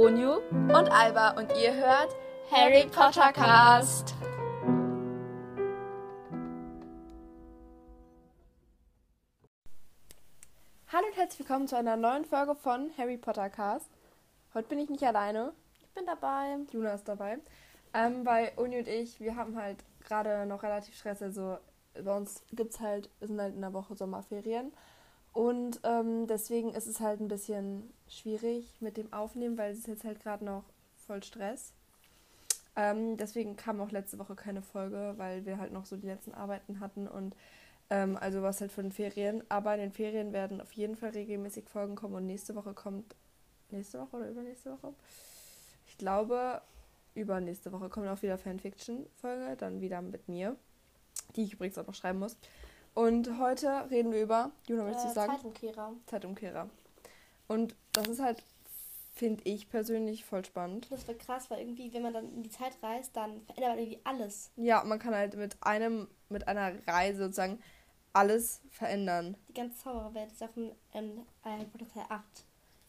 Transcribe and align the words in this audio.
Onyu 0.00 0.34
und 0.50 0.92
Alba 0.92 1.30
und 1.30 1.50
ihr 1.60 1.74
hört 1.74 2.14
Harry 2.52 2.86
Potter 2.86 3.32
Cast. 3.32 4.14
Hallo 10.92 11.04
und 11.08 11.16
herzlich 11.16 11.40
willkommen 11.40 11.66
zu 11.66 11.76
einer 11.76 11.96
neuen 11.96 12.24
Folge 12.24 12.54
von 12.54 12.92
Harry 12.96 13.16
Potter 13.16 13.50
Cast. 13.50 13.90
Heute 14.54 14.68
bin 14.68 14.78
ich 14.78 14.88
nicht 14.88 15.02
alleine. 15.02 15.52
Ich 15.80 15.90
bin 15.94 16.06
dabei. 16.06 16.58
Luna 16.70 16.94
ist 16.94 17.08
dabei. 17.08 17.38
Ähm, 17.92 18.24
weil 18.24 18.52
Uni 18.54 18.78
und 18.78 18.86
ich, 18.86 19.18
wir 19.18 19.34
haben 19.34 19.56
halt 19.56 19.78
gerade 20.06 20.46
noch 20.46 20.62
relativ 20.62 20.94
Stress. 20.94 21.22
Also 21.22 21.58
bei 21.94 22.16
uns 22.16 22.44
gibt 22.52 22.72
es 22.72 22.78
halt, 22.78 23.10
wir 23.18 23.26
sind 23.26 23.40
halt 23.40 23.56
in 23.56 23.62
der 23.62 23.72
Woche 23.72 23.96
Sommerferien. 23.96 24.72
Und 25.32 25.80
ähm, 25.84 26.26
deswegen 26.26 26.74
ist 26.74 26.86
es 26.86 27.00
halt 27.00 27.20
ein 27.20 27.28
bisschen 27.28 27.92
schwierig 28.08 28.74
mit 28.80 28.96
dem 28.96 29.12
Aufnehmen, 29.12 29.56
weil 29.56 29.72
es 29.72 29.78
ist 29.78 29.86
jetzt 29.86 30.04
halt 30.04 30.20
gerade 30.20 30.44
noch 30.44 30.64
voll 31.06 31.22
Stress. 31.22 31.72
Ähm, 32.76 33.16
deswegen 33.16 33.56
kam 33.56 33.80
auch 33.80 33.90
letzte 33.90 34.18
Woche 34.18 34.36
keine 34.36 34.62
Folge, 34.62 35.14
weil 35.16 35.44
wir 35.46 35.58
halt 35.58 35.72
noch 35.72 35.84
so 35.84 35.96
die 35.96 36.06
letzten 36.06 36.32
Arbeiten 36.32 36.80
hatten 36.80 37.08
und 37.08 37.34
ähm, 37.90 38.16
also 38.16 38.42
was 38.42 38.60
halt 38.60 38.72
für 38.72 38.82
den 38.82 38.92
Ferien. 38.92 39.42
Aber 39.48 39.74
in 39.74 39.80
den 39.80 39.92
Ferien 39.92 40.32
werden 40.32 40.60
auf 40.60 40.72
jeden 40.72 40.96
Fall 40.96 41.10
regelmäßig 41.10 41.68
Folgen 41.68 41.96
kommen 41.96 42.14
und 42.14 42.26
nächste 42.26 42.54
Woche 42.54 42.74
kommt. 42.74 43.16
Nächste 43.70 43.98
Woche 43.98 44.16
oder 44.16 44.30
übernächste 44.30 44.72
Woche? 44.72 44.94
Ich 45.86 45.98
glaube, 45.98 46.62
übernächste 47.14 47.72
Woche 47.72 47.88
kommt 47.88 48.08
auch 48.08 48.22
wieder 48.22 48.38
Fanfiction-Folge, 48.38 49.56
dann 49.56 49.80
wieder 49.80 50.00
mit 50.00 50.28
mir, 50.28 50.56
die 51.36 51.42
ich 51.42 51.54
übrigens 51.54 51.78
auch 51.78 51.86
noch 51.86 51.94
schreiben 51.94 52.18
muss. 52.20 52.36
Und 52.98 53.38
heute 53.38 53.88
reden 53.92 54.10
wir 54.10 54.20
über, 54.20 54.50
Juna, 54.66 54.82
möchtest 54.82 55.04
du 55.06 55.10
Äh, 55.10 55.14
sagen? 55.14 55.32
Zeitumkehrer. 55.36 55.92
Zeitumkehrer. 56.06 56.68
Und 57.46 57.76
das 57.92 58.08
ist 58.08 58.20
halt, 58.20 58.42
finde 59.14 59.44
ich 59.44 59.70
persönlich, 59.70 60.24
voll 60.24 60.44
spannend. 60.44 60.90
Das 60.90 61.06
wird 61.06 61.20
krass, 61.20 61.48
weil 61.48 61.60
irgendwie, 61.60 61.92
wenn 61.94 62.02
man 62.02 62.12
dann 62.12 62.24
in 62.34 62.42
die 62.42 62.50
Zeit 62.50 62.72
reist, 62.82 63.16
dann 63.16 63.40
verändert 63.42 63.70
man 63.70 63.78
irgendwie 63.78 64.00
alles. 64.02 64.50
Ja, 64.56 64.82
man 64.82 64.98
kann 64.98 65.14
halt 65.14 65.36
mit 65.36 65.56
einem, 65.60 66.08
mit 66.28 66.48
einer 66.48 66.72
Reise 66.88 67.22
sozusagen 67.26 67.62
alles 68.14 68.62
verändern. 68.72 69.36
Die 69.48 69.54
ganze 69.54 69.78
Zaubererwelt 69.78 70.32
ist 70.32 70.42
auf 70.42 70.52
dem 70.54 70.72
ähm, 70.92 71.24
Harry 71.44 71.66
Potter 71.66 71.86
Teil 71.88 72.04
8. 72.08 72.24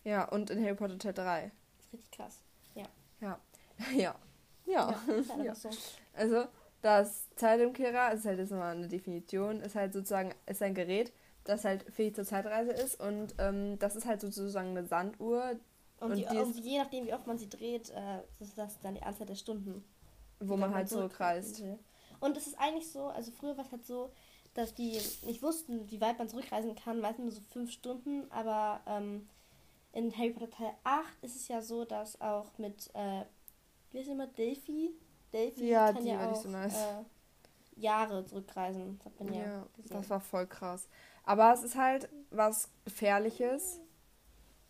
Ja, 0.06 0.28
und 0.30 0.50
in 0.50 0.64
Harry 0.64 0.74
Potter 0.74 0.98
Teil 0.98 1.14
3. 1.14 1.52
Das 1.78 1.86
ist 1.86 1.94
richtig 1.94 2.12
krass. 2.12 2.40
Ja. 2.74 2.86
Ja. 3.22 3.40
Ja. 3.96 4.16
Ja. 4.66 5.00
Ja, 5.38 5.44
Ja. 5.44 5.54
so. 5.54 5.70
Also, 6.16 6.46
das 6.82 7.28
Zeitumkehrer 7.36 8.14
ist 8.14 8.26
halt 8.26 8.40
jetzt 8.40 8.52
nochmal 8.52 8.76
eine 8.76 8.88
Definition, 8.88 9.60
ist 9.62 9.76
halt 9.76 9.94
sozusagen, 9.94 10.34
ist 10.46 10.62
ein 10.62 10.74
Gerät, 10.74 11.12
das 11.44 11.66
halt 11.66 11.84
fähig 11.92 12.16
zur 12.16 12.26
Zeitreise 12.26 12.72
ist 12.72 13.00
und 13.00 13.36
ähm, 13.38 13.78
das 13.80 13.96
ist 13.96 14.06
halt 14.06 14.22
sozusagen 14.22 14.70
eine 14.70 14.86
Sanduhr, 14.86 15.58
Und, 16.00 16.12
Und 16.12 16.18
die, 16.18 16.26
die 16.26 16.38
und 16.38 16.56
je 16.58 16.78
nachdem, 16.78 17.06
wie 17.06 17.14
oft 17.14 17.28
man 17.28 17.38
sie 17.38 17.50
dreht, 17.50 17.90
äh, 17.90 18.20
ist 18.40 18.58
das 18.58 18.80
dann 18.82 18.96
die 18.96 19.04
Anzahl 19.04 19.28
der 19.28 19.36
Stunden. 19.36 19.84
wo 20.40 20.56
man 20.56 20.70
dann 20.70 20.76
halt 20.76 20.90
zurückreist. 20.90 21.62
will. 21.62 21.78
Und 22.22 22.38
es 22.38 22.48
ist 22.48 22.60
eigentlich 22.60 22.90
so, 22.90 23.08
also 23.08 23.32
früher 23.32 23.58
war 23.58 23.66
es 23.66 23.72
halt 23.72 23.86
so, 23.86 24.10
dass 24.54 24.74
die 24.74 25.00
nicht 25.26 25.42
wussten, 25.42 25.90
wie 25.92 26.02
weit 26.02 26.18
man 26.18 26.28
zurückreisen 26.30 26.76
kann, 26.76 27.00
meistens 27.00 27.24
nur 27.26 27.32
so 27.34 27.42
fünf 27.52 27.72
Stunden, 27.72 28.30
aber 28.32 28.82
ähm, 28.88 29.28
in 29.94 30.16
Harry 30.18 30.32
Potter 30.32 30.50
Teil 30.50 30.74
8 30.84 31.06
ist 31.22 31.36
es 31.36 31.48
ja 31.48 31.62
so, 31.62 31.86
dass 31.86 32.20
auch 32.22 32.58
mit, 32.58 32.90
äh, 32.94 33.24
wie 33.92 34.00
heißt 34.00 34.10
immer, 34.10 34.28
Delphi? 34.28 34.92
Delphi 35.34 35.70
Ja, 35.70 35.94
kann 35.94 36.04
die 36.04 36.10
ja 36.10 36.32
auch 36.32 36.36
so 36.36 36.50
nice. 36.50 36.76
äh, 36.76 37.04
Jahre 37.80 38.26
zurückreisen, 38.26 39.00
das 39.04 39.14
ja, 39.28 39.34
Ja, 39.34 39.68
das 39.90 40.10
war 40.10 40.20
voll 40.20 40.48
krass. 40.48 40.88
Aber 41.24 41.54
es 41.54 41.64
ist 41.64 41.76
halt 41.76 42.10
was 42.30 42.70
Gefährliches, 42.86 43.80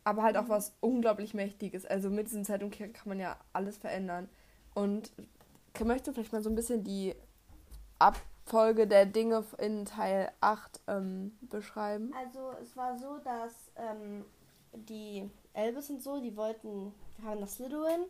aber 0.03 0.23
halt 0.23 0.37
auch 0.37 0.49
was 0.49 0.73
unglaublich 0.79 1.33
Mächtiges. 1.33 1.85
Also 1.85 2.09
mit 2.09 2.27
diesem 2.27 2.45
Zeitumkehrer 2.45 2.89
kann 2.89 3.09
man 3.09 3.19
ja 3.19 3.37
alles 3.53 3.77
verändern. 3.77 4.29
Und 4.73 5.11
möchtest 5.83 6.07
du 6.07 6.13
vielleicht 6.13 6.33
mal 6.33 6.43
so 6.43 6.49
ein 6.49 6.55
bisschen 6.55 6.83
die 6.83 7.15
Abfolge 7.97 8.87
der 8.87 9.05
Dinge 9.05 9.43
in 9.57 9.85
Teil 9.85 10.31
8 10.41 10.81
ähm, 10.87 11.37
beschreiben? 11.41 12.13
Also 12.13 12.51
es 12.61 12.75
war 12.77 12.97
so, 12.97 13.17
dass 13.19 13.71
ähm, 13.75 14.25
die 14.73 15.29
Elvis 15.53 15.89
und 15.89 16.01
so, 16.01 16.21
die 16.21 16.35
wollten, 16.35 16.93
wir 17.17 17.29
haben 17.29 17.39
nach 17.39 17.47
Slytherin 17.47 18.05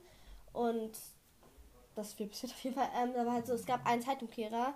und 0.54 0.92
das 2.00 2.14
viel 2.14 2.28
passiert 2.28 2.52
auf 2.54 2.64
jeden 2.64 2.76
Fall. 2.76 2.90
Ähm, 2.96 3.14
war 3.14 3.34
halt 3.34 3.48
so, 3.48 3.54
es 3.54 3.66
gab 3.66 3.86
einen 3.86 4.02
Zeitumkehrer, 4.02 4.74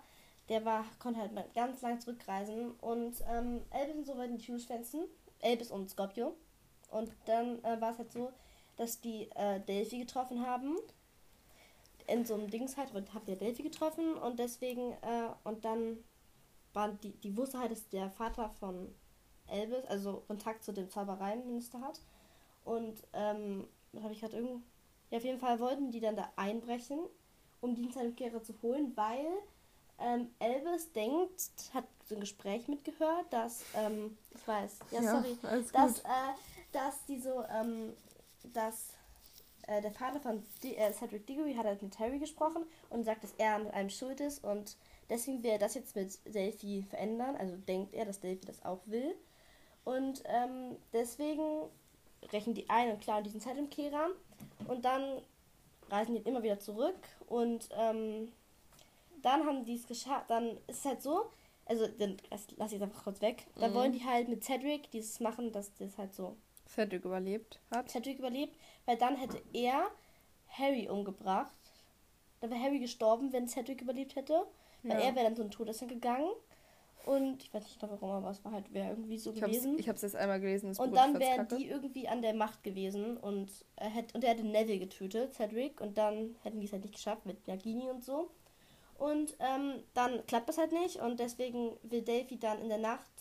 der 0.50 0.66
war, 0.66 0.85
konnte 1.00 1.19
halt 1.19 1.31
ganz 1.53 1.81
lang 1.81 2.00
zurückreisen 2.00 2.72
und 2.81 3.16
ähm, 3.29 3.61
Elvis 3.72 3.95
und 3.95 4.06
so 4.06 4.17
wollten 4.17 4.38
die 4.38 4.45
Tür 4.45 4.59
schwänzen, 4.59 5.06
Elvis 5.39 5.72
und 5.72 5.89
Scorpio. 5.89 6.35
Und 6.89 7.11
dann 7.25 7.63
äh, 7.63 7.81
war 7.81 7.91
es 7.91 7.97
halt 7.97 8.11
so, 8.11 8.31
dass 8.78 9.01
die 9.01 9.29
äh, 9.35 9.59
Delphi 9.61 10.00
getroffen 10.00 10.45
haben. 10.45 10.78
In 12.07 12.25
so 12.25 12.34
einem 12.34 12.50
Dings 12.50 12.75
halt, 12.78 12.94
und 12.94 13.13
habt 13.13 13.29
ihr 13.29 13.38
Delphi 13.38 13.63
getroffen 13.63 14.16
und 14.16 14.38
deswegen, 14.38 14.91
äh, 14.91 15.29
und 15.45 15.63
dann 15.63 15.97
waren 16.73 17.00
die, 17.01 17.11
die 17.11 17.38
wusste 17.38 17.59
halt, 17.59 17.72
dass 17.72 17.88
der 17.90 18.09
Vater 18.09 18.50
von 18.50 18.94
Elvis, 19.47 19.85
also 19.85 20.23
Kontakt 20.28 20.63
zu 20.63 20.73
dem 20.73 20.90
Zaubereiminister 20.90 21.79
hat. 21.81 22.01
Und 22.66 22.95
ähm, 23.13 23.67
das 23.91 24.03
habe 24.03 24.13
ich 24.13 24.19
gerade 24.19 24.35
irgendwo. 24.35 24.61
Ja, 25.13 25.18
auf 25.18 25.25
jeden 25.25 25.40
Fall 25.40 25.59
wollten 25.59 25.91
die 25.91 26.00
dann 26.00 26.16
da 26.16 26.28
einbrechen, 26.38 26.97
um 27.62 27.75
die 27.75 27.88
Zeitumkehrer 27.91 28.41
zu 28.41 28.56
holen, 28.63 28.94
weil 28.96 29.28
ähm, 30.00 30.31
Elvis 30.40 30.91
denkt, 30.91 31.51
hat 31.72 31.84
so 32.09 32.16
ein 32.16 32.22
Gespräch 32.22 32.68
mitgehört, 32.68 33.28
dass, 33.29 33.62
ähm, 33.75 34.18
ich 34.34 34.47
weiß, 34.47 34.79
ja, 34.90 35.03
sorry, 35.03 35.38
alles 35.44 35.72
dass, 35.72 36.00
äh, 36.00 36.34
dass 36.72 37.06
die 37.06 37.19
so, 37.19 37.44
ähm, 37.44 37.94
dass 38.56 38.88
äh, 39.68 39.84
der 39.84 39.91
Vater 39.91 40.19
von 40.19 40.44
D 40.63 40.73
äh, 40.73 40.91
Cedric 40.94 41.28
Diggory 41.28 41.53
hat 41.53 41.68
halt 41.68 41.84
mit 41.84 42.00
Harry 42.00 42.18
gesprochen 42.18 42.66
und 42.90 43.03
sagt, 43.03 43.23
dass 43.23 43.34
er 43.38 43.53
an 43.57 43.69
einem 43.69 43.91
schuld 43.91 44.19
ist 44.19 44.44
und 44.44 44.78
deswegen 45.12 45.44
will 45.44 45.52
er 45.52 45.59
das 45.59 45.75
jetzt 45.75 45.96
mit 45.96 46.18
Delphi 46.25 46.88
verändern, 46.90 47.35
also 47.35 47.56
denkt 47.56 47.94
er, 47.94 48.06
dass 48.06 48.19
Delphi 48.19 48.47
das 48.47 48.66
auch 48.66 48.81
will. 48.88 49.13
Und 49.84 50.23
ähm, 50.25 50.75
deswegen 50.91 51.69
rächen 52.31 52.56
die 52.56 52.68
ein 52.68 52.90
und 52.90 53.02
klauen 53.02 53.23
diesen 53.23 53.41
Zeitumkehrer 53.41 54.09
und 54.67 54.83
dann 54.85 55.21
reisen 55.89 56.15
die 56.15 56.21
immer 56.21 56.43
wieder 56.43 56.59
zurück 56.59 56.95
und 57.27 57.69
ähm, 57.77 58.31
dann 59.21 59.45
haben 59.45 59.63
die 59.65 59.75
es 59.75 59.87
geschafft, 59.87 60.29
dann 60.29 60.57
ist 60.67 60.79
es 60.79 60.85
halt 60.85 61.01
so, 61.01 61.31
also 61.65 61.87
dann 61.87 62.17
lass 62.29 62.47
lass 62.57 62.71
ich 62.71 62.77
es 62.77 62.81
einfach 62.83 63.03
kurz 63.03 63.21
weg, 63.21 63.45
dann 63.55 63.71
Mhm. 63.71 63.75
wollen 63.75 63.91
die 63.93 64.03
halt 64.05 64.27
mit 64.27 64.43
Cedric 64.43 64.89
dieses 64.91 65.19
machen, 65.19 65.51
dass 65.51 65.73
das 65.75 65.97
halt 65.97 66.13
so 66.13 66.35
Cedric 66.67 67.05
überlebt 67.05 67.59
hat. 67.71 67.89
Cedric 67.89 68.19
überlebt, 68.19 68.55
weil 68.85 68.97
dann 68.97 69.15
hätte 69.17 69.41
er 69.53 69.89
Harry 70.47 70.87
umgebracht. 70.89 71.55
Dann 72.39 72.49
wäre 72.51 72.61
Harry 72.61 72.79
gestorben, 72.79 73.31
wenn 73.33 73.47
Cedric 73.47 73.81
überlebt 73.81 74.15
hätte. 74.15 74.45
Weil 74.83 74.99
Ja. 74.99 75.05
er 75.07 75.15
wäre 75.15 75.25
dann 75.25 75.35
so 75.35 75.43
ein 75.43 75.51
Todesser 75.51 75.85
gegangen. 75.87 76.29
Und 77.06 77.44
ich 77.44 77.53
weiß 77.53 77.64
nicht 77.64 77.81
warum, 77.81 78.12
aber 78.12 78.30
es 78.30 78.44
war 78.46 78.53
halt 78.53 78.74
wäre 78.74 78.91
irgendwie 78.91 79.18
so 79.18 79.34
Ich 79.34 79.41
hab's, 79.41 79.52
gewesen. 79.52 79.78
ich 79.78 79.90
hab's 79.90 80.02
jetzt 80.03 80.16
einmal 80.16 80.40
gelesen. 80.40 80.69
Und 80.69 80.91
Buch, 80.91 80.96
dann 80.96 81.19
wären 81.19 81.47
die 81.50 81.68
irgendwie 81.68 82.08
an 82.08 82.22
der 82.22 82.34
Macht 82.34 82.64
gewesen 82.64 83.18
und 83.18 83.52
er 83.75 83.90
hätte 83.90 84.16
und 84.16 84.24
er 84.24 84.31
hätte 84.31 84.44
Neville 84.44 84.80
getötet, 84.80 85.34
Cedric, 85.34 85.81
und 85.81 85.97
dann 85.97 86.36
hätten 86.44 86.62
die 86.62 86.66
es 86.68 86.72
halt 86.72 86.84
nicht 86.84 86.96
geschafft 86.96 87.25
mit 87.25 87.46
Nagini 87.47 87.90
und 87.90 88.03
so. 88.03 88.30
Und 88.97 89.36
ähm, 89.40 89.84
dann 89.94 90.25
klappt 90.28 90.47
das 90.47 90.58
halt 90.58 90.72
nicht 90.72 90.97
und 90.97 91.19
deswegen 91.19 91.72
will 91.84 92.03
Delphi 92.03 92.40
dann 92.40 92.62
in 92.62 92.69
der 92.69 92.78
Nacht, 92.78 93.12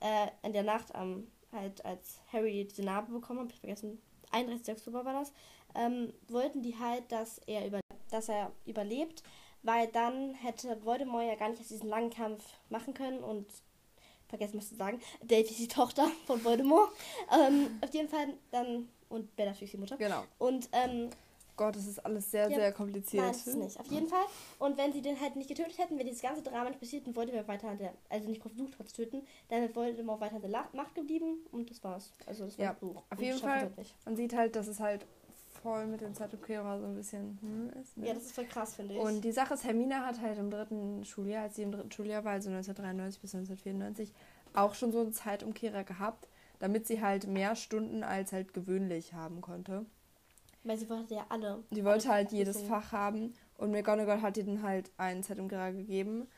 äh, 0.00 0.28
in 0.42 0.52
der 0.52 0.64
Nacht 0.64 0.94
am 0.94 1.26
halt 1.52 1.84
als 1.84 2.20
Harry 2.32 2.66
diese 2.68 2.84
Narbe 2.84 3.12
bekommen 3.12 3.40
hat, 3.40 3.46
hab 3.46 3.54
ich 3.54 3.60
vergessen, 3.60 4.00
31. 4.30 4.76
Oktober 4.76 5.04
war 5.04 5.14
das, 5.14 5.32
ähm, 5.74 6.12
wollten 6.28 6.62
die 6.62 6.78
halt, 6.78 7.10
dass 7.10 7.38
er 7.46 7.66
über, 7.66 7.80
dass 8.10 8.28
er 8.28 8.52
überlebt, 8.66 9.22
weil 9.62 9.86
dann 9.88 10.34
hätte 10.34 10.82
Voldemort 10.84 11.24
ja 11.26 11.34
gar 11.34 11.48
nicht 11.48 11.68
diesen 11.68 11.88
langen 11.88 12.10
Kampf 12.10 12.44
machen 12.68 12.94
können 12.94 13.18
und 13.22 13.46
vergessen 14.28 14.58
was 14.58 14.68
zu 14.68 14.76
sagen, 14.76 15.00
Delphi 15.22 15.50
ist 15.52 15.60
die 15.60 15.68
Tochter 15.68 16.08
von 16.26 16.42
Voldemort. 16.44 16.90
Ähm, 17.32 17.78
auf 17.80 17.92
jeden 17.92 18.08
Fall 18.08 18.34
dann 18.50 18.88
und 19.08 19.34
Bellatrix 19.36 19.62
ist 19.62 19.72
die 19.72 19.76
Mutter. 19.78 19.96
Genau. 19.96 20.22
Und 20.38 20.68
ähm, 20.72 21.10
Gott, 21.56 21.74
das 21.76 21.86
ist 21.86 21.98
alles 22.06 22.30
sehr, 22.30 22.48
Ja. 22.48 22.56
sehr 22.56 22.72
kompliziert. 22.72 23.22
nein, 23.24 23.32
das 23.32 23.46
ist 23.46 23.56
nicht. 23.56 23.78
Auf 23.78 23.86
jeden 23.88 24.08
Fall. 24.08 24.24
Und 24.60 24.78
wenn 24.78 24.92
sie 24.94 25.02
den 25.02 25.20
halt 25.20 25.36
nicht 25.36 25.48
getötet 25.48 25.76
hätten, 25.78 25.96
wäre 25.96 26.06
dieses 26.08 26.22
ganze 26.22 26.42
Drama 26.42 26.70
nicht 26.70 26.80
passiert 26.80 27.06
und 27.06 27.14
Voldemort 27.16 27.48
weiter 27.48 27.68
an 27.68 27.76
der, 27.76 27.92
also 28.08 28.28
nicht 28.28 28.40
versucht 28.40 28.78
hat 28.78 28.88
zu 28.88 28.94
töten, 29.02 29.26
dann 29.48 29.62
wäre 29.62 29.74
Voldemort 29.74 30.20
weiter 30.20 30.36
an 30.36 30.42
der 30.42 30.68
Macht 30.72 30.94
geblieben 30.94 31.38
und 31.52 31.68
das 31.68 31.82
war's. 31.84 32.12
Also 32.24 32.44
das 32.46 32.56
war 32.56 32.64
Ja, 32.64 32.72
Buch. 32.74 33.02
auf 33.10 33.20
jeden 33.20 33.36
Fall. 33.38 33.70
Man 34.06 34.16
sieht 34.16 34.32
halt, 34.34 34.56
dass 34.56 34.68
es 34.68 34.80
halt 34.80 35.04
voll 35.62 35.86
mit 35.86 36.00
dem 36.00 36.14
Zeitumkehrer 36.14 36.80
so 36.80 36.86
ein 36.86 36.94
bisschen 36.94 37.38
hm, 37.40 37.80
ist. 37.80 37.96
Ne? 37.96 38.08
Ja, 38.08 38.14
das 38.14 38.24
ist 38.24 38.34
voll 38.34 38.44
krass, 38.44 38.74
finde 38.74 38.94
ich. 38.94 39.00
Und 39.00 39.22
die 39.22 39.32
Sache 39.32 39.54
ist, 39.54 39.64
Hermine 39.64 40.04
hat 40.04 40.20
halt 40.20 40.38
im 40.38 40.50
dritten 40.50 41.04
Schuljahr, 41.04 41.44
als 41.44 41.56
sie 41.56 41.62
im 41.62 41.72
dritten 41.72 41.90
Schuljahr 41.90 42.24
war, 42.24 42.32
also 42.32 42.48
1993 42.50 43.20
bis 43.20 43.34
1994, 43.34 44.12
auch 44.54 44.74
schon 44.74 44.92
so 44.92 45.00
einen 45.00 45.12
Zeitumkehrer 45.12 45.84
gehabt, 45.84 46.28
damit 46.58 46.86
sie 46.86 47.00
halt 47.00 47.26
mehr 47.26 47.56
Stunden 47.56 48.02
als 48.02 48.32
halt 48.32 48.52
gewöhnlich 48.52 49.14
haben 49.14 49.40
konnte. 49.40 49.86
Weil 50.64 50.76
sie 50.76 50.90
wollte 50.90 51.14
ja 51.14 51.26
alle. 51.28 51.62
Die 51.70 51.84
wollte 51.84 52.08
alle 52.08 52.16
halt 52.16 52.32
jedes. 52.32 52.60
Fach 52.62 52.92
haben 52.92 53.34
und 53.56 53.70
McGonagall 53.70 54.20
hat 54.20 54.36
ihr 54.36 54.44
dann 54.44 54.62
halt 54.62 54.90
einen 54.96 55.22
Zeitumkehrer 55.22 55.72
gegeben. 55.72 56.28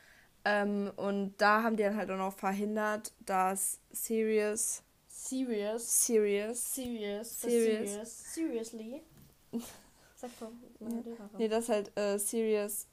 Ähm, 0.45 0.91
und 0.97 1.35
da 1.37 1.63
haben 1.63 1.77
die 1.77 1.83
dann 1.83 1.95
halt 1.95 2.11
auch 2.11 2.17
noch 2.17 2.33
verhindert, 2.33 3.13
dass 3.25 3.79
Sirius 3.91 4.83
Serious. 5.15 5.83
Serious. 6.05 6.57
Serious. 6.57 7.41
Serious. 7.41 7.89
Serious. 7.89 8.33
Seriously. 8.33 9.01
Sag 10.15 10.29
mal, 10.41 10.51
meine 10.79 10.95
Ja. 10.95 11.01
Lehrerin. 11.01 11.29
Nee, 11.37 11.47
das 11.47 11.63
ist 11.63 11.69
halt 11.69 11.97
äh, 11.97 12.17
Sirius. 12.17 12.87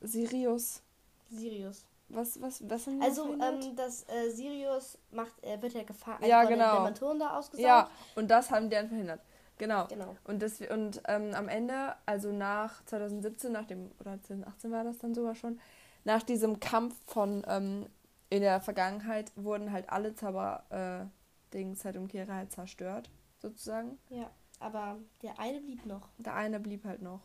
Sirius. 0.00 0.82
Sirius. 1.30 1.84
Was, 2.08 2.40
was, 2.42 2.68
was 2.68 2.84
sind 2.84 3.02
Also, 3.02 3.34
ähm, 3.34 3.76
das 3.76 4.04
äh, 4.08 4.30
Sirius 4.30 4.98
macht, 5.12 5.32
er 5.42 5.62
wird 5.62 5.74
ja 5.74 5.84
gefahren. 5.84 6.24
Ja, 6.26 6.44
den 6.44 6.58
genau. 6.58 6.78
Dementoren 6.78 7.20
da 7.20 7.38
ausgesaugt. 7.38 7.62
Ja, 7.62 7.88
und 8.16 8.28
das 8.28 8.50
haben 8.50 8.68
die 8.68 8.74
dann 8.74 8.88
verhindert. 8.88 9.20
Genau. 9.58 9.86
Genau. 9.86 10.16
Und, 10.24 10.42
das, 10.42 10.60
und 10.60 11.02
ähm, 11.06 11.34
am 11.34 11.46
Ende, 11.48 11.94
also 12.06 12.32
nach 12.32 12.84
2017, 12.86 13.52
nach 13.52 13.66
dem, 13.66 13.92
oder 14.00 14.20
2018 14.22 14.70
war 14.72 14.84
das 14.84 14.98
dann 14.98 15.14
sogar 15.14 15.34
schon, 15.34 15.60
nach 16.04 16.22
diesem 16.22 16.58
Kampf 16.58 16.96
von 17.06 17.44
ähm, 17.46 17.86
in 18.30 18.40
der 18.40 18.60
Vergangenheit 18.60 19.32
wurden 19.36 19.70
halt 19.70 19.90
alle 19.90 20.14
Zauber 20.14 20.64
äh, 20.70 21.64
halt 21.84 21.96
Umkehrer 21.96 22.34
halt 22.34 22.52
zerstört, 22.52 23.10
sozusagen. 23.38 23.98
Ja, 24.08 24.30
aber 24.60 24.98
der 25.22 25.38
eine 25.40 25.60
blieb 25.60 25.84
noch. 25.86 26.08
Der 26.18 26.34
eine 26.34 26.60
blieb 26.60 26.84
halt 26.84 27.02
noch. 27.02 27.20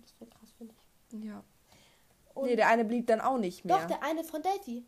Das 0.00 0.12
wäre 0.18 0.28
krass, 0.30 0.50
finde 0.58 0.74
ich. 1.12 1.24
Ja. 1.24 1.44
Und 2.34 2.46
nee, 2.46 2.56
der 2.56 2.68
eine 2.68 2.84
blieb 2.84 3.06
dann 3.06 3.20
auch 3.20 3.38
nicht 3.38 3.64
mehr. 3.64 3.78
doch, 3.78 3.86
der 3.86 4.02
eine 4.02 4.24
von 4.24 4.42
Delphi. 4.42 4.78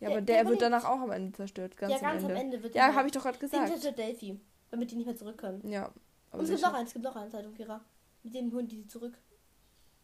ja, 0.00 0.08
der- 0.08 0.10
aber 0.10 0.20
der 0.20 0.42
der, 0.44 0.50
wird 0.50 0.62
danach 0.62 0.84
auch 0.84 1.00
am 1.00 1.10
Ende 1.10 1.32
zerstört. 1.32 1.76
Ganz 1.76 1.92
ja, 1.92 1.98
am 1.98 2.02
ganz 2.04 2.22
Ende. 2.22 2.34
am 2.34 2.40
Ende 2.40 2.62
wird 2.62 2.74
Ja, 2.74 2.94
habe 2.94 3.06
ich 3.06 3.12
doch 3.12 3.22
gerade 3.22 3.38
Den 3.38 3.48
gesagt. 3.50 3.68
zerstört 3.68 3.98
Delphi. 3.98 4.38
Damit 4.70 4.90
die 4.90 4.96
nicht 4.96 5.06
mehr 5.06 5.16
zurück 5.16 5.38
können. 5.38 5.66
Ja. 5.68 5.90
Und 6.30 6.42
es 6.42 6.50
gibt 6.50 6.62
noch 6.62 6.74
einen, 6.74 6.86
es 6.86 6.92
gibt 6.92 7.04
noch 7.04 7.16
einen 7.16 7.30
Zeitumkehrer. 7.30 7.80
Mit 8.22 8.34
dem 8.34 8.52
Hund, 8.52 8.70
die 8.70 8.76
sie 8.76 8.86
zurück. 8.86 9.18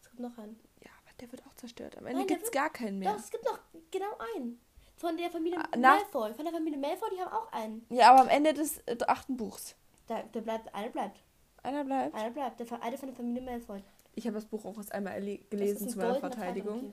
Es 0.01 0.09
gibt 0.09 0.19
noch 0.19 0.37
einen. 0.37 0.59
Ja, 0.83 0.89
aber 1.05 1.15
der 1.21 1.31
wird 1.31 1.45
auch 1.47 1.53
zerstört. 1.53 1.97
Am 1.97 2.05
Ende 2.05 2.25
gibt 2.25 2.43
es 2.43 2.51
gar 2.51 2.69
keinen 2.69 2.99
mehr. 2.99 3.13
Doch, 3.13 3.19
es 3.19 3.29
gibt 3.29 3.45
noch 3.45 3.59
genau 3.91 4.17
einen. 4.35 4.59
Von 4.97 5.15
der 5.15 5.29
Familie 5.29 5.59
Ah, 5.59 5.77
Malfoy. 5.77 6.33
Von 6.33 6.43
der 6.45 6.53
Familie 6.53 6.79
Malfoy, 6.79 7.09
die 7.15 7.21
haben 7.21 7.31
auch 7.31 7.51
einen. 7.51 7.85
Ja, 7.89 8.11
aber 8.11 8.21
am 8.21 8.29
Ende 8.29 8.53
des 8.53 8.79
äh, 8.87 8.97
achten 9.07 9.37
Buchs. 9.37 9.75
Da, 10.07 10.23
der 10.23 10.41
bleibt, 10.41 10.73
einer 10.73 10.89
bleibt. 10.89 11.19
Einer 11.67 11.83
bleibt. 11.83 12.15
Einer 12.15 12.29
bleibt. 12.31 12.59
Der, 12.59 12.65
Fa- 12.65 12.79
eine 12.81 12.97
von 12.97 13.09
der 13.09 13.15
Familie 13.15 13.41
Malfoy. 13.41 13.83
Ich 14.15 14.25
habe 14.25 14.33
das 14.35 14.45
Buch 14.45 14.65
auch 14.65 14.77
erst 14.77 14.91
einmal 14.93 15.13
gelesen 15.49 15.89
zu 15.89 15.99
ein 15.99 16.07
meiner 16.07 16.19
Verteidigung. 16.19 16.91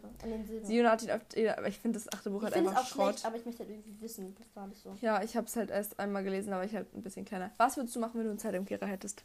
Sion 0.63 0.87
hat 0.87 1.03
ihn 1.03 1.11
auf, 1.11 1.23
aber 1.57 1.69
ich 1.69 1.79
finde 1.79 1.99
das 1.99 2.13
achte 2.13 2.29
Buch 2.29 2.39
Ich 2.41 2.45
halt 2.45 2.57
einfach 2.57 2.83
auch 2.83 2.87
Schrott. 2.87 3.07
schlecht, 3.15 3.25
aber 3.27 3.37
ich 3.37 3.47
möchte 3.47 3.61
halt 3.61 3.71
irgendwie 3.71 3.99
wissen. 4.03 4.35
Das 4.39 4.55
war 4.55 4.67
nicht 4.67 4.83
so. 4.83 4.95
Ja, 5.01 5.23
ich 5.23 5.35
habe 5.35 5.47
es 5.47 5.57
halt 5.57 5.71
erst 5.71 5.99
einmal 5.99 6.23
gelesen, 6.23 6.53
aber 6.53 6.65
ich 6.65 6.75
halt 6.75 6.93
ein 6.95 7.03
bisschen 7.03 7.25
kleiner. 7.25 7.51
Was 7.57 7.79
würdest 7.79 7.97
du 7.97 8.01
machen, 8.01 8.15
wenn 8.19 8.25
du 8.25 8.31
einen 8.31 8.39
Zeitumkehrer 8.39 8.85
hättest? 8.87 9.25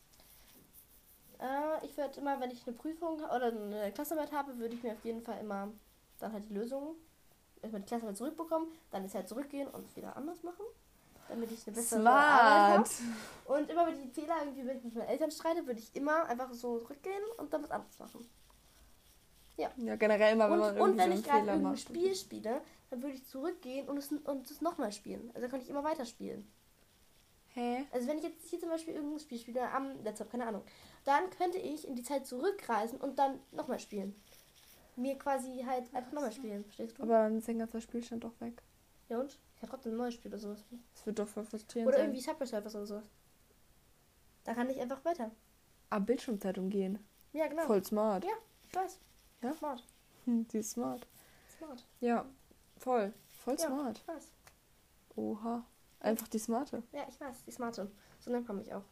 Äh, 1.40 1.86
ich 1.86 1.98
würde 1.98 2.19
immer, 2.19 2.40
wenn 2.40 2.52
ich 2.52 2.66
eine 2.66 2.75
Prüfung 2.75 3.16
oder 3.19 3.48
eine 3.48 3.92
Klassenarbeit 3.92 4.31
habe, 4.31 4.57
würde 4.60 4.75
ich 4.75 4.84
mir 4.84 4.94
auf 4.94 5.04
jeden 5.04 5.22
Fall 5.22 5.40
immer 5.42 5.69
dann 6.19 6.31
halt 6.34 6.48
die 6.50 6.54
Lösung, 6.54 6.95
erstmal 7.62 7.81
die 7.81 7.88
Klassenarbeit 7.88 8.18
zurückbekommen, 8.18 8.68
dann 8.92 9.06
ist 9.06 9.16
halt 9.16 9.28
zurückgehen 9.28 9.68
und 9.69 9.94
wieder 9.95 10.16
anders 10.16 10.44
machen, 10.44 10.66
damit 11.30 11.52
ich 11.52 11.66
eine 11.68 11.76
bessere 11.76 12.10
Arbeit 12.10 12.88
Smart. 12.88 13.02
habe. 13.48 13.60
Und 13.60 13.70
immer 13.70 13.88
wenn 13.88 13.94
ich 13.96 14.12
die 14.12 14.22
Fehler 14.22 14.36
irgendwie, 14.42 14.66
wenn 14.66 14.78
ich 14.78 14.84
mit 14.84 14.96
meinen 14.96 15.08
Eltern 15.08 15.31
streite, 15.31 15.66
würde 15.66 15.80
ich 15.80 15.96
immer 15.96 16.26
einfach 16.26 16.52
so 16.54 16.80
zurückgehen 16.80 17.24
und 17.38 17.54
dann 17.54 17.64
was 17.64 17.72
anderes 17.72 18.00
machen. 18.00 18.28
Ja, 19.58 19.70
generell 19.98 20.34
immer, 20.34 20.46
wenn 20.50 20.54
Und, 20.54 20.60
man 20.60 20.70
und 20.70 20.78
irgendwie 20.80 21.00
wenn 21.00 21.12
so 21.12 21.20
ich 21.20 21.24
gerade 21.26 21.58
macht. 21.58 21.80
Spiel 21.80 22.16
spiele, 22.16 22.62
dann 22.90 23.02
würde 23.02 23.16
ich 23.16 23.26
zurückgehen 23.26 23.90
und 23.90 23.98
es, 23.98 24.10
und 24.12 24.50
es 24.50 24.62
nochmal 24.62 24.92
spielen. 24.92 25.30
Also 25.30 25.42
dann 25.42 25.52
kann 25.52 25.62
ich 25.62 25.70
immer 25.70 25.84
weiterspielen. 25.84 26.50
Hä? 27.54 27.86
Also 27.92 28.08
wenn 28.08 28.18
ich 28.20 28.24
jetzt 28.24 28.48
hier 28.48 28.60
zum 28.60 28.70
Beispiel 28.70 28.94
irgendein 28.94 29.20
Spiel 29.20 29.40
spiele 29.40 29.70
am 29.72 30.02
Laptop, 30.04 30.31
keine 30.31 30.48
Ahnung, 30.48 30.62
dann 31.04 31.30
könnte 31.31 31.58
ich 31.58 31.88
in 31.88 31.96
die 31.96 32.04
Zeit 32.04 32.26
zurückreisen 32.26 33.02
und 33.02 33.20
dann 33.20 33.40
nochmal 33.52 33.80
spielen. 33.80 34.16
Mir 34.96 35.18
quasi 35.18 35.64
halt 35.66 35.94
einfach 35.94 36.12
nochmal 36.12 36.31
spielen, 36.31 36.64
verstehst 36.64 36.98
du? 36.98 37.04
Aber 37.04 37.24
dann 37.24 37.38
ist 37.40 37.48
dein 37.48 37.60
ganzer 37.60 37.81
Spielstand 37.81 38.24
doch 38.24 38.40
weg. 38.40 38.62
Ja 39.09 39.19
und? 39.19 39.38
Ich 39.56 39.61
habe 39.61 39.71
trotzdem 39.71 39.94
ein 39.94 39.97
neues 39.97 40.13
Spiel 40.13 40.31
oder 40.31 40.39
sowas. 40.39 40.63
Das 40.94 41.06
wird 41.06 41.19
doch 41.19 41.27
voll 41.27 41.44
frustrierend 41.44 41.89
Oder 41.89 41.97
sein. 41.97 42.07
irgendwie 42.07 42.21
Subway 42.21 42.45
Surfers 42.45 42.75
oder 42.75 42.85
sowas. 42.85 43.09
Da 44.45 44.53
kann 44.53 44.69
ich 44.69 44.79
einfach 44.79 45.03
weiter. 45.03 45.31
Ah, 45.89 46.00
Bildschirmzeit 46.00 46.57
umgehen. 46.57 47.00
Ja, 47.33 47.47
genau. 47.47 47.63
Voll 47.63 47.83
smart. 47.83 48.23
Ja. 48.23 48.31
Ich 48.67 48.75
weiß. 48.75 49.00
Ja? 49.41 49.53
Smart. 49.53 49.83
Hm, 50.25 50.47
die 50.47 50.59
ist 50.59 50.71
smart. 50.71 51.07
Smart. 51.57 51.85
Ja, 52.00 52.25
voll. 52.77 53.13
Voll 53.44 53.56
Ja. 53.59 53.67
smart. 53.67 53.97
Ich 53.97 54.07
weiß. 54.07 54.31
Oha. 55.15 55.65
Einfach 56.00 56.27
die 56.29 56.39
smarte. 56.39 56.81
Ja, 56.94 57.06
ich 57.09 57.19
weiß. 57.19 57.44
Die 57.45 57.51
Smarte. 57.51 57.91
So 58.19 58.31
nennt 58.31 58.47
man 58.47 58.57
mich 58.57 58.73
auch. 58.73 58.83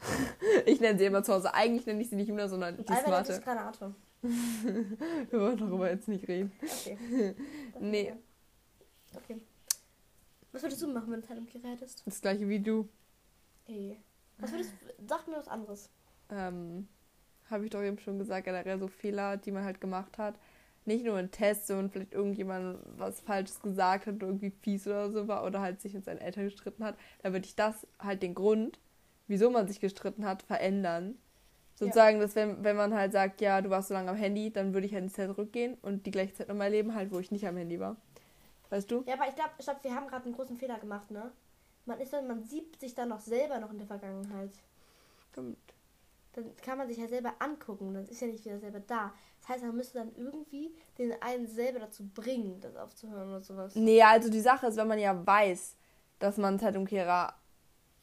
Ich 0.66 0.80
nenne 0.80 0.98
sie 0.98 1.04
immer 1.04 1.22
zu 1.22 1.34
Hause. 1.34 1.52
Eigentlich 1.52 1.84
nenne 1.86 2.00
ich 2.02 2.08
sie 2.08 2.16
nicht 2.16 2.28
immer, 2.28 2.48
sondern 2.48 2.76
die 2.78 2.88
Albert 2.88 3.04
smarte. 3.26 3.32
ist 3.34 3.42
Granate. 3.44 3.94
Wir 4.22 5.40
wollen 5.40 5.58
darüber 5.58 5.90
jetzt 5.90 6.08
nicht 6.08 6.26
reden. 6.28 6.52
Okay. 6.62 7.34
Nee. 7.80 8.14
Okay. 9.14 9.40
Was 10.54 10.62
würdest 10.62 10.80
du 10.82 10.86
machen, 10.86 11.10
wenn 11.10 11.20
du 11.20 11.26
Zeitumkehrer 11.26 11.68
hättest? 11.68 12.06
Das 12.06 12.20
gleiche 12.20 12.48
wie 12.48 12.60
du. 12.60 12.88
Ey. 13.66 13.98
Was 14.38 14.52
würdest 14.52 14.72
Sag 15.04 15.26
mir 15.26 15.36
was 15.36 15.48
anderes. 15.48 15.90
ähm, 16.30 16.86
habe 17.50 17.64
ich 17.64 17.70
doch 17.70 17.82
eben 17.82 17.98
schon 17.98 18.20
gesagt, 18.20 18.44
generell 18.44 18.78
so 18.78 18.86
Fehler, 18.86 19.36
die 19.36 19.50
man 19.50 19.64
halt 19.64 19.80
gemacht 19.80 20.16
hat. 20.16 20.36
Nicht 20.84 21.04
nur 21.04 21.18
in 21.18 21.32
Tests 21.32 21.70
und 21.72 21.92
vielleicht 21.92 22.12
irgendjemand 22.12 22.78
was 22.96 23.20
Falsches 23.20 23.60
gesagt 23.62 24.06
hat, 24.06 24.22
irgendwie 24.22 24.52
fies 24.62 24.86
oder 24.86 25.10
so 25.10 25.26
war 25.26 25.44
oder 25.44 25.60
halt 25.60 25.80
sich 25.80 25.92
mit 25.92 26.04
seinen 26.04 26.18
Eltern 26.18 26.44
gestritten 26.44 26.84
hat, 26.84 26.96
da 27.22 27.32
würde 27.32 27.46
ich 27.46 27.56
das 27.56 27.86
halt 27.98 28.22
den 28.22 28.36
Grund, 28.36 28.78
wieso 29.26 29.50
man 29.50 29.66
sich 29.66 29.80
gestritten 29.80 30.24
hat, 30.24 30.42
verändern. 30.42 31.16
Sozusagen, 31.74 32.20
dass 32.20 32.36
wenn, 32.36 32.62
wenn 32.62 32.76
man 32.76 32.94
halt 32.94 33.10
sagt, 33.10 33.40
ja, 33.40 33.60
du 33.60 33.70
warst 33.70 33.88
so 33.88 33.94
lange 33.94 34.10
am 34.10 34.16
Handy, 34.16 34.52
dann 34.52 34.72
würde 34.72 34.86
ich 34.86 34.92
halt 34.92 35.02
ins 35.02 35.14
Zeit 35.14 35.30
zurückgehen 35.30 35.76
und 35.82 36.06
die 36.06 36.12
gleiche 36.12 36.34
Zeit 36.34 36.46
nochmal 36.46 36.66
erleben, 36.66 36.94
halt, 36.94 37.10
wo 37.10 37.18
ich 37.18 37.32
nicht 37.32 37.46
am 37.48 37.56
Handy 37.56 37.80
war. 37.80 37.96
Weißt 38.70 38.90
du? 38.90 39.04
Ja, 39.06 39.14
aber 39.14 39.28
ich 39.28 39.34
glaube, 39.34 39.50
ich 39.58 39.64
glaub, 39.64 39.82
wir 39.82 39.94
haben 39.94 40.08
gerade 40.08 40.24
einen 40.24 40.34
großen 40.34 40.56
Fehler 40.56 40.78
gemacht, 40.78 41.10
ne? 41.10 41.32
Man 41.86 42.00
ist 42.00 42.12
dann, 42.12 42.26
man 42.26 42.44
sieht 42.44 42.80
sich 42.80 42.94
dann 42.94 43.10
noch 43.10 43.20
selber 43.20 43.58
noch 43.58 43.70
in 43.70 43.78
der 43.78 43.86
Vergangenheit. 43.86 44.52
Stimmt. 45.32 45.58
Dann 46.32 46.56
kann 46.56 46.78
man 46.78 46.88
sich 46.88 46.96
ja 46.96 47.06
selber 47.06 47.34
angucken, 47.38 47.94
dann 47.94 48.06
ist 48.06 48.20
ja 48.20 48.26
nicht 48.26 48.44
wieder 48.44 48.58
selber 48.58 48.80
da. 48.80 49.12
Das 49.40 49.50
heißt, 49.50 49.64
man 49.64 49.76
müsste 49.76 49.98
dann 49.98 50.12
irgendwie 50.16 50.74
den 50.98 51.14
einen 51.22 51.46
selber 51.46 51.78
dazu 51.78 52.08
bringen, 52.14 52.60
das 52.60 52.76
aufzuhören 52.76 53.28
oder 53.28 53.42
sowas. 53.42 53.74
Nee, 53.74 54.02
also 54.02 54.30
die 54.30 54.40
Sache 54.40 54.66
ist, 54.66 54.76
wenn 54.76 54.88
man 54.88 54.98
ja 54.98 55.26
weiß, 55.26 55.76
dass 56.18 56.38
man 56.38 56.58
Zeitumkehrer. 56.58 57.34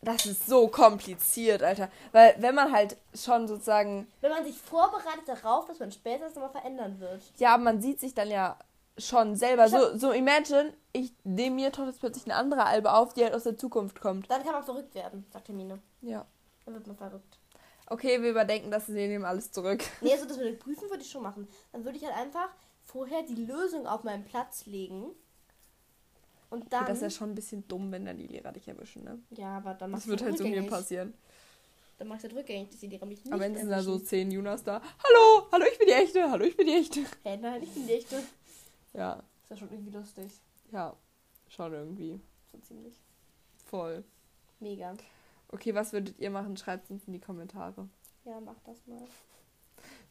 Das 0.03 0.25
ist 0.25 0.47
so 0.47 0.67
kompliziert, 0.67 1.61
Alter. 1.61 1.89
Weil 2.11 2.35
wenn 2.39 2.55
man 2.55 2.71
halt 2.71 2.97
schon 3.13 3.47
sozusagen. 3.47 4.07
Wenn 4.21 4.31
man 4.31 4.45
sich 4.45 4.57
vorbereitet 4.57 5.27
darauf, 5.27 5.65
dass 5.65 5.79
man 5.79 5.91
später 5.91 6.25
das 6.25 6.35
nochmal 6.35 6.51
verändern 6.51 6.99
wird. 6.99 7.21
Ja, 7.37 7.57
man 7.57 7.81
sieht 7.81 7.99
sich 7.99 8.13
dann 8.13 8.29
ja 8.29 8.57
schon 9.01 9.35
selber. 9.35 9.67
So, 9.69 9.97
so 9.97 10.11
imagine, 10.11 10.73
ich 10.93 11.13
nehme 11.23 11.57
mir 11.57 11.69
doch 11.69 11.85
jetzt 11.85 11.99
plötzlich 11.99 12.25
eine 12.25 12.35
andere 12.35 12.65
Albe 12.65 12.93
auf, 12.93 13.13
die 13.13 13.23
halt 13.23 13.33
aus 13.33 13.43
der 13.43 13.57
Zukunft 13.57 13.99
kommt. 14.01 14.29
Dann 14.29 14.43
kann 14.43 14.53
man 14.53 14.63
verrückt 14.63 14.95
werden, 14.95 15.25
sagt 15.31 15.47
Hermine. 15.47 15.79
Ja. 16.01 16.25
Dann 16.65 16.75
wird 16.75 16.87
man 16.87 16.95
verrückt. 16.97 17.37
Okay, 17.87 18.21
wir 18.21 18.29
überdenken 18.29 18.71
das, 18.71 18.87
wir 18.87 19.07
nehmen 19.07 19.25
alles 19.25 19.51
zurück. 19.51 19.83
Nee, 20.01 20.13
also 20.13 20.25
das 20.25 20.37
mit 20.37 20.45
den 20.45 20.59
Prüfen 20.59 20.89
würde 20.89 21.03
ich 21.03 21.09
schon 21.11 21.23
machen. 21.23 21.47
Dann 21.73 21.83
würde 21.83 21.97
ich 21.97 22.05
halt 22.05 22.15
einfach 22.15 22.49
vorher 22.85 23.23
die 23.23 23.35
Lösung 23.35 23.85
auf 23.85 24.03
meinen 24.03 24.23
Platz 24.23 24.65
legen. 24.65 25.11
Und 26.49 26.71
dann. 26.71 26.83
Okay, 26.83 26.91
das 26.91 26.97
ist 26.99 27.03
ja 27.03 27.09
schon 27.09 27.31
ein 27.31 27.35
bisschen 27.35 27.67
dumm, 27.67 27.91
wenn 27.91 28.05
dann 28.05 28.17
die 28.17 28.27
Lehrer 28.27 28.51
dich 28.51 28.67
erwischen, 28.67 29.03
ne? 29.03 29.19
ja, 29.31 29.57
aber 29.57 29.73
dann 29.73 29.91
Das 29.91 29.99
machst 29.99 30.07
wird 30.07 30.21
du 30.21 30.25
halt 30.25 30.37
so 30.37 30.45
mir 30.45 30.63
passieren. 30.67 31.13
Dann 31.97 32.07
machst 32.07 32.23
du 32.23 32.29
halt 32.29 32.37
rückgängig, 32.37 32.69
dass 32.69 32.79
die 32.79 32.87
Lehrer 32.87 33.05
mich 33.05 33.23
nicht 33.23 33.33
Am 33.33 33.41
Ende 33.41 33.59
sind 33.59 33.69
da 33.69 33.81
so 33.81 33.99
zehn 33.99 34.31
Junas 34.31 34.63
da. 34.63 34.81
Hallo, 35.03 35.47
hallo, 35.51 35.65
ich 35.71 35.77
bin 35.77 35.87
die 35.87 35.93
Echte, 35.93 36.31
hallo, 36.31 36.45
ich 36.45 36.57
bin 36.57 36.67
die 36.67 36.73
Echte. 36.73 37.01
Hä, 37.23 37.37
nein, 37.37 37.61
ich 37.61 37.73
bin 37.73 37.87
die 37.87 37.93
echte. 37.93 38.23
Ja, 38.93 39.23
Ist 39.43 39.49
ja 39.51 39.57
schon 39.57 39.71
irgendwie 39.71 39.91
lustig. 39.91 40.31
ja, 40.71 40.95
schon 41.47 41.73
irgendwie. 41.73 42.19
So 42.51 42.57
ziemlich. 42.59 42.99
Voll. 43.65 44.03
Mega. 44.59 44.93
Okay, 45.49 45.73
was 45.73 45.93
würdet 45.93 46.17
ihr 46.19 46.29
machen? 46.29 46.55
Schreibt 46.57 46.85
es 46.85 46.91
uns 46.91 47.05
in 47.07 47.13
die 47.13 47.19
Kommentare. 47.19 47.87
Ja, 48.25 48.39
mach 48.39 48.59
das 48.65 48.85
mal. 48.87 49.01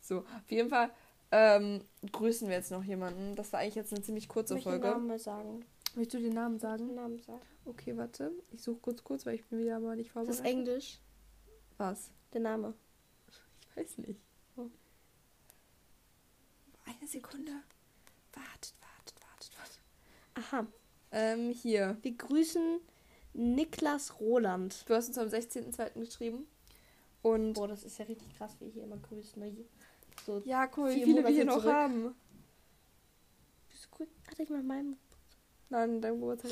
So, 0.01 0.19
auf 0.21 0.51
jeden 0.51 0.69
Fall 0.71 0.91
ähm, 1.31 1.85
grüßen 2.11 2.49
wir 2.49 2.57
jetzt 2.57 2.71
noch 2.71 2.83
jemanden. 2.83 3.37
Das 3.37 3.53
war 3.53 3.61
eigentlich 3.61 3.75
jetzt 3.77 3.93
eine 3.93 4.03
ziemlich 4.03 4.29
kurze 4.29 4.55
Möchte 4.55 4.71
den 4.71 4.81
Folge. 4.81 4.89
Namen 4.95 5.07
mal 5.07 5.19
sagen. 5.19 5.65
Möchtest 5.95 6.15
du 6.23 6.27
den 6.27 6.35
Namen 6.35 6.55
Den 6.57 6.61
sagen? 6.61 6.95
Namen 6.95 7.19
sagen. 7.21 7.41
Okay, 7.65 7.97
warte. 7.97 8.33
Ich 8.53 8.63
suche 8.63 8.81
kurz 8.81 9.05
kurz, 9.05 9.27
weil 9.27 9.35
ich 9.35 9.45
bin 9.47 9.59
wieder 9.61 9.79
mal 9.79 9.97
nicht 9.97 10.09
Das 10.09 10.13
vorbereitet. 10.15 10.41
ist 10.45 10.51
Englisch. 10.51 11.01
Was? 11.79 12.11
Der 12.33 12.41
Name. 12.41 12.75
Ich 13.71 13.77
weiß 13.77 13.99
nicht. 13.99 14.21
Oh. 14.57 14.67
Eine 16.85 17.07
Sekunde. 17.09 17.53
Wartet, 18.33 18.75
wartet, 18.81 19.21
wartet, 19.21 19.59
wartet. 19.59 19.81
Aha. 20.35 20.67
Ähm, 21.13 21.51
hier. 21.51 21.97
Wir 22.03 22.17
grüßen 22.17 22.81
Niklas 23.33 24.21
Roland. 24.21 24.89
Du 24.89 24.95
hast 24.95 25.09
uns 25.09 25.19
am 25.19 25.29
16.02. 25.29 26.01
geschrieben. 26.01 26.47
Und 27.23 27.55
Boah, 27.55 27.69
das 27.69 27.85
ist 27.85 27.99
ja 27.99 28.07
richtig 28.07 28.37
krass, 28.37 28.57
wie 28.59 28.67
ihr 28.67 28.73
hier 28.73 28.85
immer 28.85 28.97
grüßen. 28.97 29.43
Ne? 29.43 29.53
So, 30.25 30.41
ja, 30.45 30.69
mal, 30.77 30.95
wie 30.95 31.05
viele 31.05 31.23
wir 31.23 31.31
hier 31.31 31.45
noch 31.45 31.61
zurück. 31.61 31.73
haben. 31.73 32.15
bist 33.69 33.89
du 33.91 33.99
gut? 33.99 34.09
Hatte 34.29 34.43
ich 34.43 34.51
mal 34.51 34.63
meinem. 34.63 34.97
Nein, 35.69 36.01
dein 36.01 36.15
Geburtstag. 36.15 36.51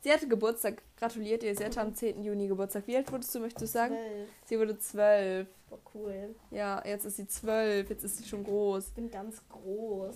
Sie 0.00 0.12
hatte 0.12 0.28
Geburtstag. 0.28 0.82
Gratuliert 0.96 1.42
ihr. 1.42 1.56
Sie 1.56 1.64
hatte 1.64 1.80
am 1.80 1.94
10. 1.94 2.22
Juni 2.22 2.46
Geburtstag. 2.46 2.86
Wie 2.86 2.96
alt 2.96 3.10
wurdest 3.10 3.34
du, 3.34 3.40
möchtest 3.40 3.62
du 3.62 3.66
sagen? 3.66 3.94
Zwölf. 3.94 4.28
Sie 4.44 4.58
wurde 4.58 4.78
zwölf. 4.78 5.48
Boah, 5.68 5.80
cool. 5.94 6.34
Ja, 6.50 6.82
jetzt 6.86 7.04
ist 7.04 7.16
sie 7.16 7.26
zwölf. 7.26 7.88
Jetzt 7.88 8.04
ist 8.04 8.18
sie 8.18 8.24
schon 8.24 8.44
groß. 8.44 8.88
Ich 8.88 8.94
bin 8.94 9.10
ganz 9.10 9.42
groß. 9.48 10.14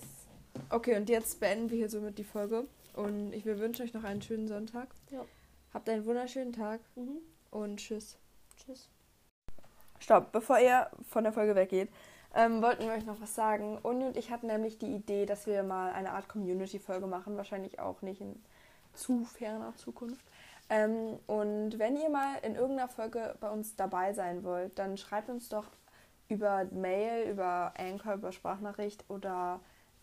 Okay, 0.71 0.97
und 0.97 1.09
jetzt 1.09 1.41
beenden 1.41 1.71
wir 1.71 1.79
hier 1.79 1.89
somit 1.91 2.19
die 2.19 2.25
Folge. 2.25 2.67
Und 2.95 3.33
ich 3.33 3.45
wir 3.45 3.59
wünschen 3.59 3.83
euch 3.85 3.95
noch 3.95 4.05
einen 4.05 4.23
schönen 4.23 4.49
Sonntag. 4.49 4.89
Ja. 5.11 5.25
Habt 5.73 5.89
einen 5.89 6.05
wunderschönen 6.05 6.53
Tag 6.53 6.81
Mhm. 6.97 7.19
und 7.51 7.77
tschüss. 7.79 8.19
Tschüss. 8.57 8.89
Stopp, 10.01 10.33
bevor 10.33 10.59
ihr 10.59 10.91
von 11.09 11.25
der 11.25 11.33
Folge 11.33 11.55
weggeht, 11.55 11.91
ähm, 12.35 12.63
wollten 12.63 12.85
wir 12.85 12.93
euch 12.93 13.07
noch 13.07 13.21
was 13.21 13.35
sagen. 13.35 13.79
Uni 13.79 14.05
und 14.05 14.17
ich 14.17 14.31
hatten 14.31 14.47
nämlich 14.47 14.79
die 14.79 14.95
Idee, 14.95 15.27
dass 15.27 15.47
wir 15.47 15.63
mal 15.63 15.93
eine 15.93 16.13
Art 16.13 16.29
Community-Folge 16.29 17.07
machen, 17.07 17.37
wahrscheinlich 17.37 17.81
auch 17.81 18.03
nicht 18.03 18.21
in 18.21 18.43
zu 18.95 19.25
ferner 19.25 19.75
Zukunft. 19.77 20.25
Ähm, 20.71 21.19
und 21.27 21.79
wenn 21.79 21.97
ihr 21.97 22.11
mal 22.11 22.37
in 22.43 22.55
irgendeiner 22.55 22.89
Folge 22.89 23.37
bei 23.41 23.49
uns 23.51 23.77
dabei 23.77 24.13
sein 24.13 24.45
wollt, 24.45 24.79
dann 24.79 24.97
schreibt 24.99 25.31
uns 25.31 25.49
doch 25.49 25.67
über 26.29 26.65
Mail, 26.67 27.31
über 27.31 27.73
Anchor, 27.79 28.15
über 28.15 28.33
Sprachnachricht 28.33 29.05
oder, 29.09 29.61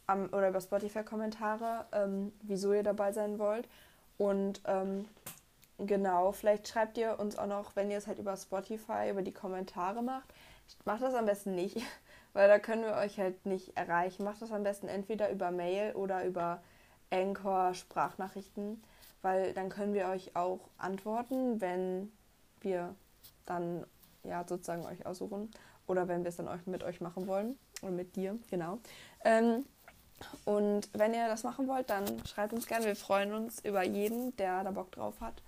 am, 0.08 0.26
oder 0.28 0.50
über 0.50 0.62
Spotify-Kommentare, 0.62 1.86
ähm, 1.92 2.32
wieso 2.42 2.74
ihr 2.74 2.84
dabei 2.84 3.12
sein 3.12 3.40
wollt. 3.40 3.68
Und 4.18 4.62
ähm, 4.66 5.06
genau, 5.78 6.32
vielleicht 6.32 6.68
schreibt 6.68 6.98
ihr 6.98 7.20
uns 7.20 7.38
auch 7.38 7.48
noch, 7.48 7.76
wenn 7.76 7.92
ihr 7.92 7.98
es 7.98 8.08
halt 8.08 8.20
über 8.20 8.38
Spotify, 8.38 9.10
über 9.10 9.22
die 9.22 9.34
Kommentare 9.34 10.02
macht. 10.02 10.34
Macht 10.86 11.04
das 11.04 11.14
am 11.14 11.26
besten 11.26 11.56
nicht, 11.56 11.78
weil 12.34 12.48
da 12.48 12.60
können 12.60 12.84
wir 12.84 12.96
euch 12.96 13.20
halt 13.20 13.46
nicht 13.46 13.76
erreichen. 13.78 14.24
Macht 14.24 14.42
das 14.42 14.52
am 14.52 14.64
besten 14.64 14.88
entweder 14.88 15.30
über 15.32 15.52
Mail 15.52 15.94
oder 15.96 16.26
über 16.26 16.62
Anchor 17.12 17.74
Sprachnachrichten, 17.74 18.84
weil 19.22 19.54
dann 19.54 19.70
können 19.70 19.94
wir 19.94 20.08
euch 20.08 20.36
auch 20.36 20.60
antworten, 20.78 21.62
wenn 21.62 22.12
wir 22.62 22.96
dann 23.46 23.86
ja 24.24 24.44
sozusagen 24.48 24.86
euch 24.86 25.06
aussuchen 25.06 25.52
oder 25.88 26.08
wenn 26.08 26.24
wir 26.24 26.30
es 26.30 26.38
dann 26.38 26.48
euch 26.48 26.66
mit 26.66 26.84
euch 26.84 27.00
machen 27.00 27.28
wollen 27.28 27.58
oder 27.82 27.92
mit 27.92 28.16
dir, 28.16 28.38
genau. 28.50 28.80
Ähm, 29.24 29.66
und 30.45 30.89
wenn 30.93 31.13
ihr 31.13 31.27
das 31.27 31.43
machen 31.43 31.67
wollt, 31.67 31.89
dann 31.89 32.05
schreibt 32.25 32.53
uns 32.53 32.67
gerne. 32.67 32.86
Wir 32.86 32.95
freuen 32.95 33.34
uns 33.34 33.60
über 33.63 33.84
jeden, 33.84 34.36
der 34.38 34.63
da 34.63 34.72
Bock 34.72 34.91
drauf 34.91 35.19
hat. 35.22 35.41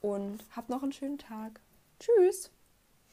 Und 0.00 0.40
habt 0.54 0.68
noch 0.68 0.82
einen 0.82 0.92
schönen 0.92 1.18
Tag. 1.18 1.60
Tschüss. 1.98 2.50